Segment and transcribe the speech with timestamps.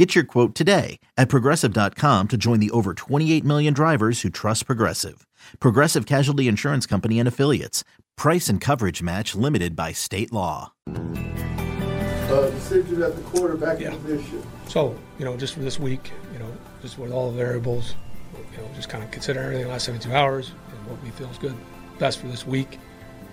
[0.00, 4.64] Get your quote today at progressive.com to join the over 28 million drivers who trust
[4.64, 5.26] Progressive.
[5.58, 7.84] Progressive Casualty Insurance Company and Affiliates.
[8.16, 10.72] Price and coverage match limited by state law.
[10.88, 13.90] Uh, decision at the quarterback Yeah.
[13.90, 14.42] position.
[14.68, 16.48] So, you know, just for this week, you know,
[16.80, 17.94] just with all the variables,
[18.32, 21.10] you know, just kind of consider everything in the last 72 hours and what we
[21.10, 21.54] feel is good,
[21.98, 22.78] best for this week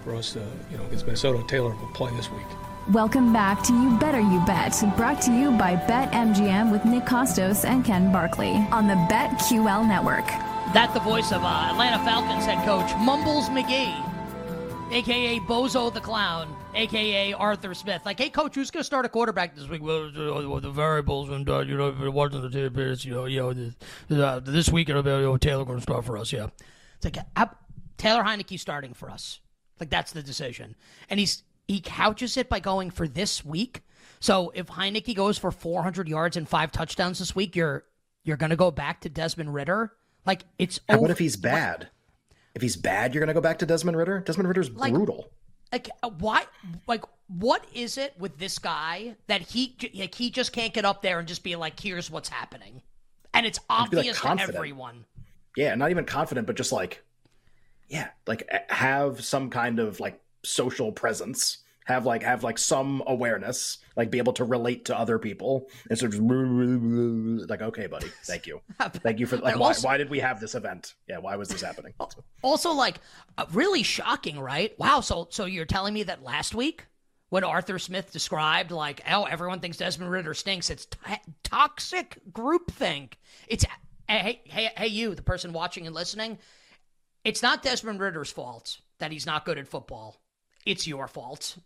[0.03, 0.39] for us to,
[0.69, 1.41] you know, against Minnesota.
[1.47, 2.66] Taylor will play this week.
[2.93, 7.65] Welcome back to You Better You Bet, brought to you by BetMGM with Nick Kostos
[7.65, 10.25] and Ken Barkley on the BetQL network.
[10.73, 13.93] That the voice of uh, Atlanta Falcons head coach Mumbles McGee,
[14.93, 18.03] aka Bozo the Clown, aka Arthur Smith.
[18.05, 19.81] Like, hey, coach, who's going to start a quarterback this week?
[19.81, 23.41] Well, the variables and uh, you know, if it wasn't the tidbits, you know, you
[23.41, 23.75] know, this,
[24.11, 26.31] uh, this week it'll be you know, Taylor going to start for us.
[26.31, 26.47] Yeah,
[27.01, 27.17] it's like
[27.97, 29.41] Taylor Heinicke starting for us.
[29.77, 30.77] Like that's the decision,
[31.09, 33.81] and he's he couches it by going for this week.
[34.19, 37.83] So if Heinicke goes for 400 yards and five touchdowns this week, you're
[38.23, 39.93] you're going to go back to Desmond Ridder.
[40.25, 41.89] Like it's over- about if he's bad?
[42.55, 44.19] If he's bad, you're gonna go back to Desmond Ridder.
[44.21, 45.29] Desmond Ridder's Like- brutal.
[45.71, 46.45] like uh, why
[46.87, 51.01] like what is it with this guy that he like he just can't get up
[51.03, 52.81] there and just be like here's what's happening
[53.33, 55.05] and it's be, like, obvious to everyone
[55.55, 57.03] Yeah, not even confident, but just like,
[57.89, 61.59] yeah, like have some kind of like social presence.
[61.85, 65.69] Have like have like some awareness, like be able to relate to other people.
[65.89, 66.21] And so just
[67.49, 69.57] like, okay, buddy, thank you, thank you for like.
[69.57, 70.95] Why, also- why did we have this event?
[71.07, 71.93] Yeah, why was this happening?
[72.41, 72.99] also like
[73.37, 76.85] uh, really shocking right wow so so you're telling me that last week
[77.29, 83.13] when arthur smith described like oh everyone thinks desmond ridder stinks it's t- toxic groupthink
[83.47, 83.65] it's
[84.07, 86.37] hey hey hey you the person watching and listening
[87.23, 90.15] it's not desmond ridder's fault that he's not good at football
[90.67, 91.57] it's your fault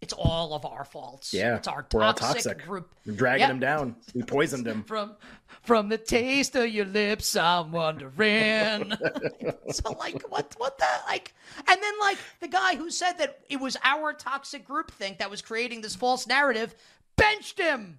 [0.00, 2.66] it's all of our faults Yeah, it's our we're all toxic, toxic.
[2.66, 3.50] group We're dragging Yep.
[3.52, 3.96] him down.
[4.14, 4.82] We poisoned him.
[4.86, 5.16] from
[5.62, 8.92] from the taste of your lips i'm wondering
[9.70, 13.58] so like what what the like and then like the guy who said that it
[13.60, 16.74] was our toxic groupthink that was creating this false narrative
[17.16, 17.98] benched him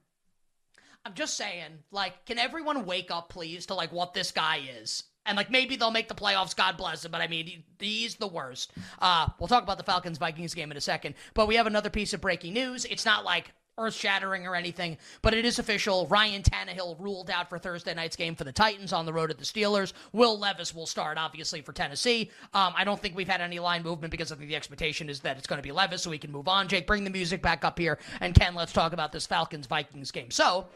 [1.06, 5.04] i'm just saying like can everyone wake up please to like what this guy is
[5.26, 8.16] and like maybe they'll make the playoffs god bless him but i mean he, he's
[8.16, 11.56] the worst uh we'll talk about the falcons vikings game in a second but we
[11.56, 15.44] have another piece of breaking news it's not like earth shattering or anything, but it
[15.44, 16.08] is official.
[16.08, 19.38] Ryan Tannehill ruled out for Thursday night's game for the Titans on the road at
[19.38, 19.94] the Steelers.
[20.14, 22.32] Will Levis will start, obviously, for Tennessee.
[22.54, 25.20] Um, I don't think we've had any line movement because I think the expectation is
[25.22, 26.68] that it's going to be Levis, so we can move on.
[26.68, 28.00] Jake, bring the music back up here.
[28.22, 30.32] And Ken, let's talk about this Falcons Vikings game.
[30.32, 30.68] So,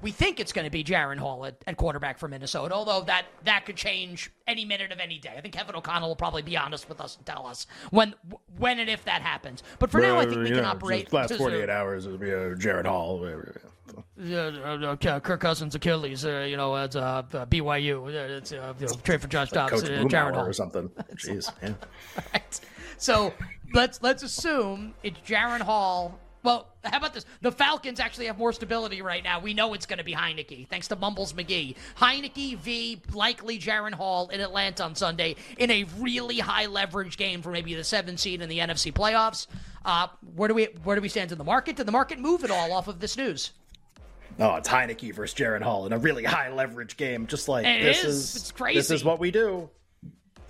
[0.00, 3.26] we think it's going to be Jaren Hall at, at quarterback for Minnesota, although that
[3.44, 5.34] that could change any minute of any day.
[5.36, 8.14] I think Kevin O'Connell will probably be honest with us and tell us when
[8.56, 9.62] when and if that happens.
[9.78, 11.12] But for now, I think we can operate.
[11.12, 12.06] last to- forty eight hours.
[12.06, 13.24] It'll be a Jaren Hall.
[13.24, 18.04] uh, uh, uh, Kirk Cousins Achilles, uh, you know, it's uh, uh, BYU.
[18.06, 20.46] Uh, It's uh, you know, trade for Josh Dobbs, Coach uh, Jaren Hall.
[20.46, 20.88] or something.
[21.16, 21.72] Jeez, yeah.
[22.32, 22.60] Right.
[22.98, 23.32] So
[23.72, 26.18] let's let's assume it's Jaren Hall.
[26.42, 27.26] Well, how about this?
[27.42, 29.40] The Falcons actually have more stability right now.
[29.40, 31.74] We know it's going to be Heinicke, thanks to Mumbles McGee.
[31.96, 33.02] Heinicke v.
[33.12, 37.74] likely Jaren Hall in Atlanta on Sunday in a really high leverage game for maybe
[37.74, 39.46] the seventh seed in the NFC playoffs.
[39.84, 41.76] Uh, where do we where do we stand in the market?
[41.76, 43.52] Did the market move at all off of this news?
[44.40, 47.26] Oh, it's Heinicke versus Jaren Hall in a really high leverage game.
[47.26, 48.36] Just like It this is.
[48.36, 49.68] is, It's This is what we do.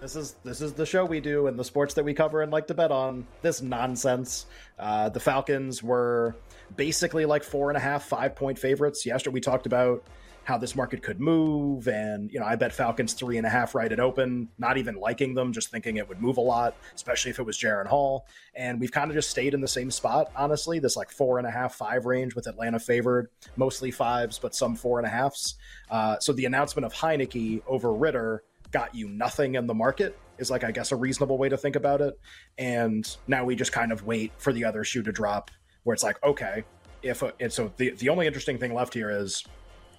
[0.01, 2.53] This is this is the show we do and the sports that we cover and
[2.53, 3.27] like to bet on.
[3.43, 4.47] This nonsense.
[4.79, 6.37] Uh, the Falcons were
[6.77, 9.05] basically like four and a half, five point favorites.
[9.05, 10.05] Yesterday we talked about
[10.45, 13.75] how this market could move, and you know I bet Falcons three and a half
[13.75, 14.49] right at open.
[14.57, 17.59] Not even liking them, just thinking it would move a lot, especially if it was
[17.59, 18.25] Jaren Hall.
[18.55, 20.79] And we've kind of just stayed in the same spot, honestly.
[20.79, 24.77] This like four and a half, five range with Atlanta favored, mostly fives, but some
[24.77, 25.57] four and a halves.
[25.91, 30.51] Uh, so the announcement of Heinicke over Ridder got you nothing in the market is
[30.51, 32.19] like I guess a reasonable way to think about it.
[32.57, 35.51] And now we just kind of wait for the other shoe to drop,
[35.85, 36.65] where it's like okay,
[37.03, 39.45] if and so the the only interesting thing left here is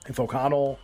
[0.07, 0.79] if O'Connell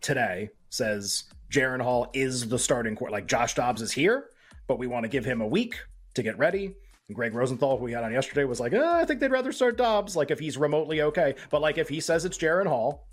[0.00, 4.30] today says Jaren Hall is the starting court, like Josh Dobbs is here,
[4.66, 5.76] but we want to give him a week
[6.14, 6.74] to get ready.
[7.08, 9.52] And Greg Rosenthal, who we had on yesterday, was like, "Uh, I think they'd rather
[9.52, 11.34] start Dobbs, like if he's remotely okay.
[11.50, 13.06] But like if he says it's Jaren Hall,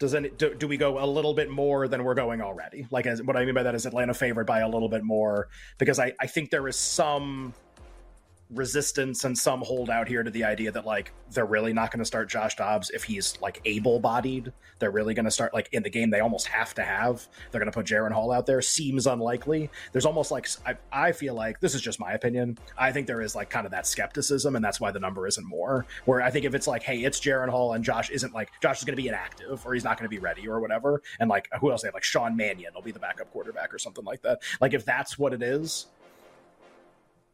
[0.00, 2.86] does any do, do we go a little bit more than we're going already?
[2.90, 5.48] Like, as, what I mean by that is Atlanta favored by a little bit more
[5.78, 7.54] because I I think there is some
[8.52, 12.04] resistance and some holdout here to the idea that like they're really not going to
[12.04, 14.52] start Josh Dobbs if he's like able-bodied.
[14.78, 17.28] They're really going to start like in the game they almost have to have.
[17.50, 18.60] They're going to put Jaren Hall out there.
[18.62, 19.70] Seems unlikely.
[19.92, 22.58] There's almost like I, I feel like this is just my opinion.
[22.76, 25.46] I think there is like kind of that skepticism, and that's why the number isn't
[25.46, 25.86] more.
[26.04, 28.78] Where I think if it's like, hey, it's Jaren Hall and Josh isn't like Josh
[28.78, 31.28] is going to be inactive or he's not going to be ready or whatever, and
[31.28, 34.04] like who else they have like Sean Mannion will be the backup quarterback or something
[34.04, 34.42] like that.
[34.60, 35.86] Like if that's what it is,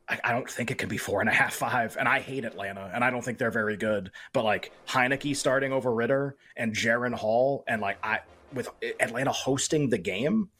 [0.08, 1.96] I, I don't think it can be four and a half, five.
[1.98, 4.10] And I hate Atlanta, and I don't think they're very good.
[4.32, 8.20] But like Heinicke starting over Ridder and Jaren Hall, and like I
[8.52, 8.68] with
[9.00, 10.50] Atlanta hosting the game,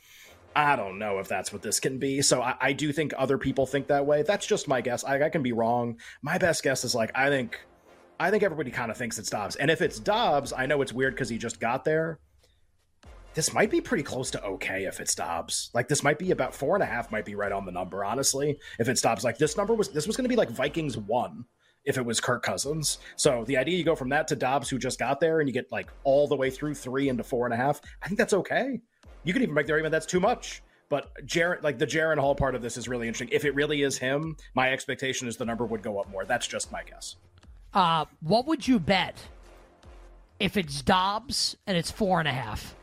[0.54, 2.22] I don't know if that's what this can be.
[2.22, 4.22] So I, I do think other people think that way.
[4.22, 5.04] That's just my guess.
[5.04, 5.98] I, I can be wrong.
[6.22, 7.60] My best guess is like I think
[8.18, 9.56] I think everybody kind of thinks it's Dobbs.
[9.56, 12.18] And if it's Dobbs, I know it's weird because he just got there
[13.36, 15.68] this might be pretty close to okay if it stops.
[15.74, 18.02] Like this might be about four and a half, might be right on the number,
[18.02, 18.58] honestly.
[18.78, 21.44] If it stops, like this number was this was going to be like Vikings one
[21.84, 22.96] if it was Kirk Cousins.
[23.14, 25.52] So the idea you go from that to Dobbs, who just got there, and you
[25.52, 27.82] get like all the way through three into four and a half.
[28.02, 28.80] I think that's okay.
[29.24, 30.62] You could even make the argument that's too much.
[30.88, 33.36] But Jaren, like the Jaren Hall part of this is really interesting.
[33.36, 36.24] If it really is him, my expectation is the number would go up more.
[36.24, 37.16] That's just my guess.
[37.74, 39.18] Uh, what would you bet
[40.40, 42.74] if it's Dobbs and it's four and a half?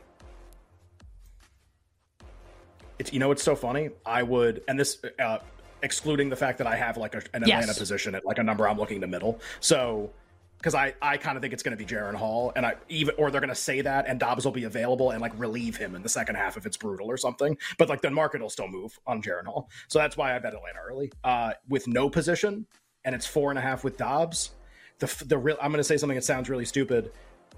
[3.03, 3.89] It's you know it's so funny.
[4.05, 5.39] I would, and this uh,
[5.81, 7.77] excluding the fact that I have like a, an Atlanta yes.
[7.77, 9.39] position at like a number I'm looking to middle.
[9.59, 10.09] So
[10.57, 13.13] because I, I kind of think it's going to be Jaren Hall, and I even
[13.17, 15.95] or they're going to say that, and Dobbs will be available and like relieve him
[15.95, 17.57] in the second half if it's brutal or something.
[17.77, 20.53] But like the market will still move on Jaren Hall, so that's why I bet
[20.53, 22.65] Atlanta early uh, with no position,
[23.03, 24.51] and it's four and a half with Dobbs.
[24.99, 27.11] The the real I'm going to say something that sounds really stupid.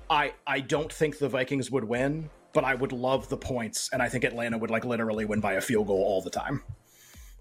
[0.09, 4.01] I I don't think the Vikings would win, but I would love the points, and
[4.01, 6.63] I think Atlanta would like literally win by a field goal all the time.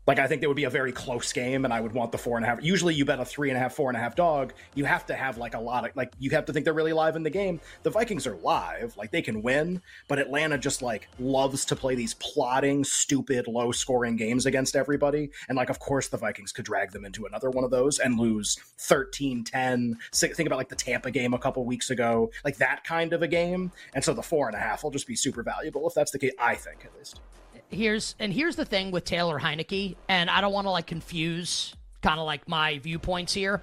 [0.06, 2.18] Like I think there would be a very close game, and I would want the
[2.18, 2.62] four and a half.
[2.62, 4.52] Usually, you bet a three and a half, four and a half dog.
[4.74, 6.92] You have to have like a lot of like you have to think they're really
[6.92, 7.60] live in the game.
[7.82, 11.94] The Vikings are live, like they can win, but Atlanta just like loves to play
[11.94, 15.30] these plotting, stupid, low scoring games against everybody.
[15.48, 18.18] And like, of course, the Vikings could drag them into another one of those and
[18.18, 19.96] lose 13-10.
[20.12, 23.28] Think about like the Tampa game a couple weeks ago, like that kind of a
[23.28, 23.72] game.
[23.94, 26.18] And so the four and a half will just be super valuable if that's the
[26.18, 26.32] case.
[26.38, 27.20] I think at least
[27.70, 31.74] here's and here's the thing with Taylor Heinicke, and I don't want to like confuse
[32.02, 33.62] kind of like my viewpoints here.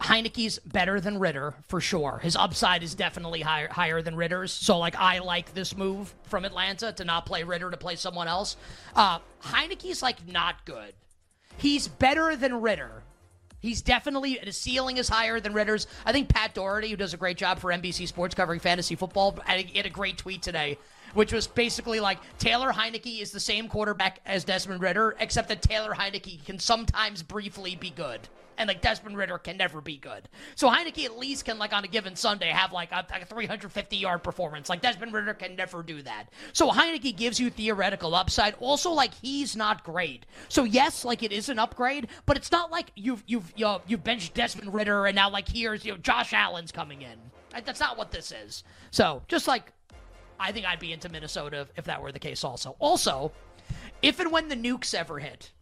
[0.00, 2.18] Heinicke's better than Ridder for sure.
[2.22, 4.52] His upside is definitely higher higher than Ridder's.
[4.52, 8.28] So like I like this move from Atlanta to not play Ridder to play someone
[8.28, 8.56] else.
[8.96, 10.94] Uh, Heinicke's like not good.
[11.56, 13.04] He's better than Ridder.
[13.60, 15.86] He's definitely his ceiling is higher than Ridder's.
[16.04, 19.38] I think Pat Daugherty, who does a great job for NBC Sports covering fantasy football,
[19.44, 20.78] had a great tweet today
[21.14, 25.62] which was basically like Taylor Heinicke is the same quarterback as Desmond Ridder, except that
[25.62, 28.28] Taylor Heinicke can sometimes briefly be good.
[28.58, 30.28] And like Desmond Ridder can never be good.
[30.56, 33.96] So Heinicke at least can like on a given Sunday have like a, a 350
[33.96, 34.68] yard performance.
[34.68, 36.26] Like Desmond Ridder can never do that.
[36.52, 38.54] So Heinicke gives you theoretical upside.
[38.60, 40.26] Also, like he's not great.
[40.48, 43.80] So yes, like it is an upgrade, but it's not like you've you've you know,
[43.86, 47.18] you've benched Desmond Ridder and now like here's you know Josh Allen's coming in.
[47.64, 48.64] That's not what this is.
[48.90, 49.72] So just like
[50.42, 52.74] I think I'd be into Minnesota if that were the case also.
[52.80, 53.30] Also,
[54.02, 55.52] if and when the nukes ever hit,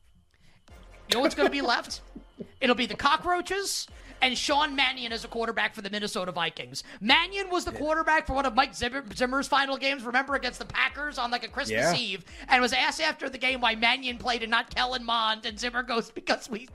[1.08, 2.00] you know what's going to be left?
[2.60, 3.86] It'll be the cockroaches
[4.22, 6.82] and Sean Mannion as a quarterback for the Minnesota Vikings.
[7.00, 10.64] Mannion was the quarterback for one of Mike Zimmer, Zimmer's final games, remember, against the
[10.64, 11.94] Packers on like a Christmas yeah.
[11.94, 15.58] Eve, and was asked after the game why Mannion played and not Kellen Mond, and
[15.58, 16.68] Zimmer goes, because we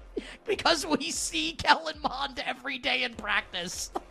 [0.46, 3.92] because we see Kellen Mond every day in practice.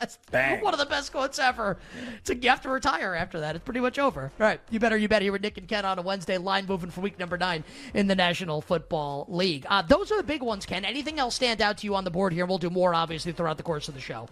[0.00, 0.62] That's Bang.
[0.64, 1.76] one of the best quotes ever.
[2.24, 3.54] So you have to retire after that.
[3.54, 4.22] It's pretty much over.
[4.22, 6.38] All right, you better you better here with Nick and Ken on a Wednesday.
[6.38, 9.66] Line moving for week number nine in the National Football League.
[9.68, 10.86] Uh, those are the big ones, Ken.
[10.86, 12.46] Anything else stand out to you on the board here?
[12.46, 14.26] We'll do more obviously throughout the course of the show.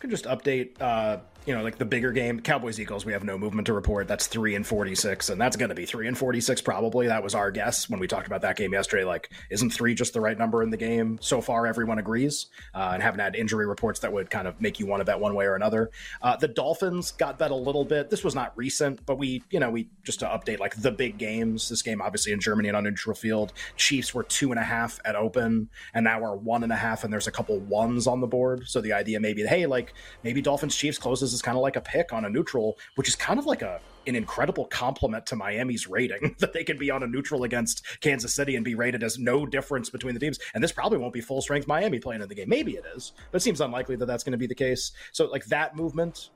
[0.00, 3.38] Could just update uh, you know, like the bigger game, Cowboys Eagles, we have no
[3.38, 4.06] movement to report.
[4.06, 7.06] That's three and forty six, and that's going to be three and forty six probably.
[7.06, 9.04] That was our guess when we talked about that game yesterday.
[9.04, 11.16] Like, isn't three just the right number in the game?
[11.22, 14.78] So far, everyone agrees, uh, and haven't had injury reports that would kind of make
[14.78, 15.90] you want to bet one way or another.
[16.20, 18.10] Uh, the Dolphins got bet a little bit.
[18.10, 21.16] This was not recent, but we, you know, we just to update like the big
[21.16, 21.70] games.
[21.70, 23.54] This game obviously in Germany and on neutral field.
[23.74, 27.04] Chiefs were two and a half at open, and now we're one and a half,
[27.04, 28.68] and there's a couple ones on the board.
[28.68, 31.80] So the idea maybe, hey, like maybe Dolphins Chiefs closes is kind of like a
[31.80, 35.86] pick on a neutral, which is kind of like a an incredible compliment to Miami's
[35.86, 39.18] rating that they can be on a neutral against Kansas City and be rated as
[39.18, 40.38] no difference between the teams.
[40.54, 42.48] And this probably won't be full strength Miami playing in the game.
[42.48, 44.92] Maybe it is, but it seems unlikely that that's going to be the case.
[45.12, 46.30] So, like, that movement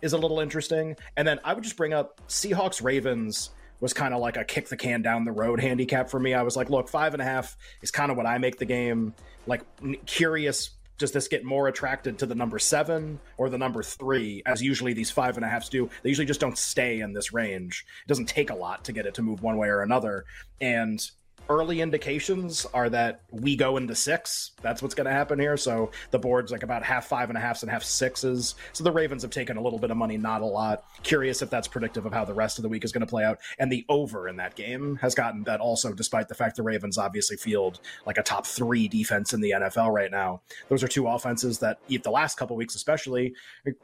[0.00, 0.96] is a little interesting.
[1.16, 3.50] And then I would just bring up Seahawks Ravens
[3.80, 6.34] was kind of like a kick the can down the road handicap for me.
[6.34, 8.64] I was like, look, five and a half is kind of what I make the
[8.64, 9.14] game.
[9.46, 9.62] Like,
[10.06, 14.62] curious does this get more attracted to the number seven or the number three, as
[14.62, 15.88] usually these five and a halfs do?
[16.02, 17.86] They usually just don't stay in this range.
[18.04, 20.24] It doesn't take a lot to get it to move one way or another.
[20.60, 21.00] And
[21.48, 24.52] early indications are that we go into six.
[24.62, 25.56] That's what's going to happen here.
[25.56, 28.54] So the board's like about half five and a halfs and half sixes.
[28.72, 30.84] So the Ravens have taken a little bit of money, not a lot.
[31.02, 33.24] Curious if that's predictive of how the rest of the week is going to play
[33.24, 33.38] out.
[33.58, 36.98] And the over in that game has gotten that also, despite the fact the Ravens
[36.98, 40.42] obviously field like a top three defense in the NFL right now.
[40.68, 43.34] Those are two offenses that, the last couple weeks especially,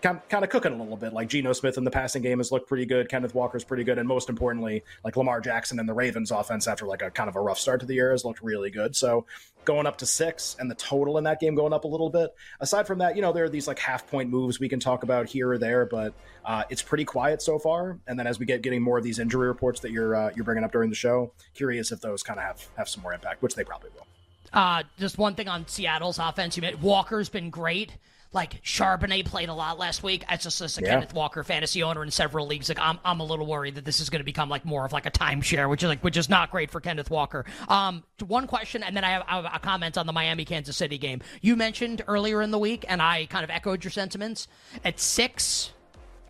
[0.03, 1.13] kind of cooking a little bit.
[1.13, 3.09] Like Geno Smith in the passing game has looked pretty good.
[3.09, 3.99] Kenneth Walker's pretty good.
[3.99, 7.37] And most importantly, like Lamar Jackson and the Ravens offense after like a kind of
[7.37, 8.97] a rough rough start to the year has looked really good.
[8.97, 9.27] So
[9.65, 12.35] going up to six and the total in that game going up a little bit.
[12.61, 15.05] Aside from that, you know, there are these like half point moves we can talk
[15.05, 16.13] about here or there, but
[16.45, 17.97] uh, it's pretty quiet so far.
[18.09, 20.45] And then as we get getting more of these injury reports that you're uh, you're
[20.45, 23.41] bringing up during the show, curious if those kind of have have some more impact,
[23.41, 24.07] which they probably will.
[24.53, 26.57] Uh, just one thing on Seattle's offense.
[26.57, 27.93] You mean Walker's been great
[28.35, 30.25] like Charbonnet played a lot last week.
[30.29, 30.91] As just as a yeah.
[30.91, 34.01] Kenneth Walker fantasy owner in several leagues, like I'm, I'm a little worried that this
[34.01, 36.29] is going to become like more of like a timeshare, which is like which is
[36.29, 37.45] not great for Kenneth Walker.
[37.69, 40.77] Um, one question, and then I have, I have a comment on the Miami Kansas
[40.77, 41.23] City game.
[41.41, 44.49] You mentioned earlier in the week, and I kind of echoed your sentiments
[44.85, 45.71] at six.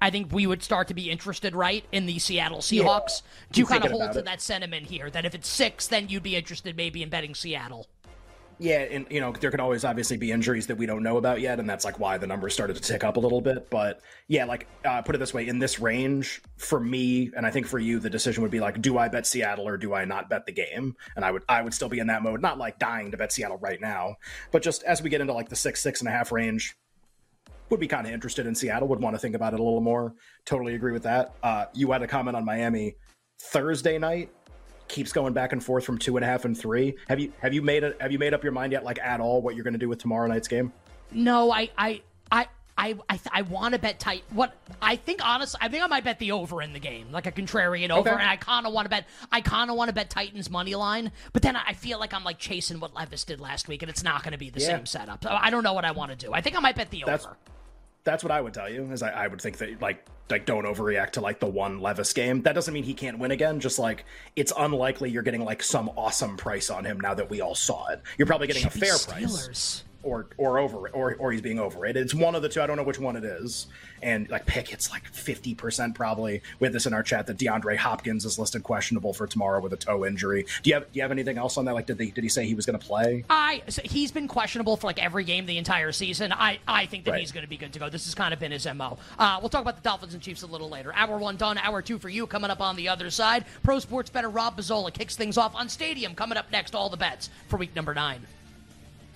[0.03, 3.23] I think we would start to be interested, right, in the Seattle Seahawks.
[3.23, 3.53] Yeah.
[3.53, 4.27] Do you kind of hold to it.
[4.27, 7.87] that sentiment here that if it's six, then you'd be interested maybe in betting Seattle?
[8.65, 11.43] Yeah, and you know there could always obviously be injuries that we don't know about
[11.43, 13.69] yet, and that's like why the numbers started to tick up a little bit.
[13.69, 17.51] But yeah, like uh, put it this way: in this range, for me, and I
[17.51, 20.07] think for you, the decision would be like, do I bet Seattle or do I
[20.07, 20.97] not bet the game?
[21.15, 23.33] And I would I would still be in that mode, not like dying to bet
[23.33, 24.17] Seattle right now,
[24.51, 26.75] but just as we get into like the six six and a half range,
[27.69, 28.89] would be kind of interested in Seattle.
[28.89, 30.15] Would want to think about it a little more.
[30.47, 31.35] Totally agree with that.
[31.43, 32.97] Uh, you had a comment on Miami
[33.39, 34.31] Thursday night
[34.89, 36.97] keeps going back and forth from two and a half and three.
[37.09, 37.97] Have you have you made it?
[38.01, 39.89] Have you made up your mind yet, like at all, what you're going to do
[39.89, 40.73] with tomorrow night's game?
[41.11, 42.47] No, I I I.
[42.77, 44.25] I I, I want to bet tight.
[44.31, 47.25] What I think, honestly, I think I might bet the over in the game, like
[47.25, 48.21] a contrarian over, okay.
[48.21, 49.07] and I kind of want to bet.
[49.31, 52.25] I kind of want to bet Titans money line, but then I feel like I'm
[52.25, 54.67] like chasing what Levis did last week, and it's not going to be the yeah.
[54.67, 55.23] same setup.
[55.23, 56.33] So I don't know what I want to do.
[56.33, 57.37] I think I might bet the That's, over.
[58.05, 58.91] That's what I would tell you.
[58.93, 62.13] Is I, I would think that like like don't overreact to like the one Levis
[62.13, 62.43] game.
[62.43, 63.61] That doesn't mean he can't win again.
[63.61, 64.05] Just like
[64.37, 67.89] it's unlikely you're getting like some awesome price on him now that we all saw
[67.89, 68.03] it.
[68.19, 69.47] You're probably getting a fair Steelers.
[69.47, 72.03] price or or over or or he's being overrated.
[72.03, 72.63] It's one of the two.
[72.63, 73.67] I don't know which one it is.
[74.03, 78.25] And like Pickett's like fifty percent probably with this in our chat that DeAndre Hopkins
[78.25, 80.47] is listed questionable for tomorrow with a toe injury.
[80.63, 81.75] Do you have do you have anything else on that?
[81.75, 83.25] Like did they did he say he was going to play?
[83.31, 86.33] I so he's been questionable for like every game the entire season.
[86.33, 87.21] I I think that right.
[87.21, 87.89] he's going to be good to go.
[87.89, 88.99] This has kind of been his mo.
[89.19, 90.93] Uh, we'll talk about the Dolphins and Chiefs a little later.
[90.95, 91.59] Hour one done.
[91.59, 93.45] Hour two for you coming up on the other side.
[93.63, 96.75] Pro sports better Rob Pizzola kicks things off on Stadium coming up next.
[96.75, 98.21] All the bets for week number nine.